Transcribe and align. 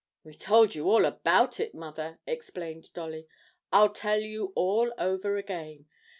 'We 0.23 0.33
told 0.37 0.73
you 0.73 0.89
all 0.89 1.05
about 1.05 1.59
it, 1.59 1.75
mother,' 1.75 2.17
explained 2.25 2.91
Dolly; 2.93 3.27
'I'll 3.71 3.93
tell 3.93 4.19
you 4.19 4.51
all 4.55 4.91
over 4.97 5.37
again. 5.37 5.85